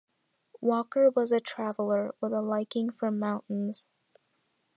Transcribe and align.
Walker 0.61 1.11
was 1.11 1.31
a 1.31 1.39
traveller 1.39 2.15
with 2.19 2.33
a 2.33 2.41
liking 2.41 2.89
for 2.89 3.11
mountains. 3.11 3.85